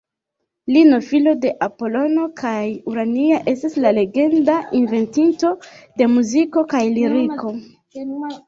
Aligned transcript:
Lino 0.75 0.97
filo 1.09 1.33
de 1.43 1.51
Apolono 1.65 2.23
kaj 2.41 2.63
Urania 2.93 3.39
estas 3.53 3.77
la 3.85 3.93
legenda 3.99 4.57
inventinto 4.81 5.55
de 6.01 6.11
muziko 6.17 6.69
kaj 6.77 6.83
liriko. 6.99 7.55